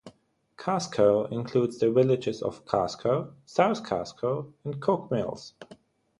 Casco 0.57 1.25
includes 1.25 1.77
the 1.77 1.91
villages 1.91 2.41
of 2.41 2.65
Casco, 2.65 3.35
South 3.45 3.85
Casco 3.85 4.51
and 4.65 4.81
Cook 4.81 5.11
Mills. 5.11 5.53